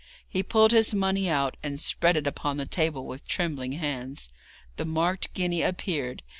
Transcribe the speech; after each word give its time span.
He 0.27 0.41
pulled 0.41 0.71
his 0.71 0.95
money 0.95 1.29
out, 1.29 1.57
and 1.61 1.79
spread 1.79 2.17
it 2.17 2.25
upon 2.25 2.57
the 2.57 2.65
table 2.65 3.05
with 3.05 3.27
trembling 3.27 3.73
hands. 3.73 4.31
The 4.77 4.85
marked 4.85 5.31
guinea 5.35 5.61
appeared. 5.61 6.23